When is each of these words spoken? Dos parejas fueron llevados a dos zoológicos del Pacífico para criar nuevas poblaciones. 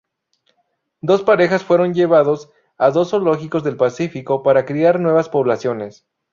Dos 1.01 1.21
parejas 1.21 1.63
fueron 1.63 1.93
llevados 1.93 2.49
a 2.79 2.89
dos 2.89 3.11
zoológicos 3.11 3.63
del 3.63 3.77
Pacífico 3.77 4.41
para 4.41 4.65
criar 4.65 4.99
nuevas 4.99 5.29
poblaciones. 5.29 6.07